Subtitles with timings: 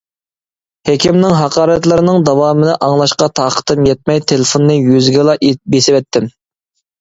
[0.89, 5.37] ھېكىمنىڭ ھاقارەتلىرىنىڭ داۋامىنى ئاڭلاشقا تاقىتىم يەتمەي تېلېفوننى يۈزىگىلا
[5.77, 6.29] بېسىۋەتتىم.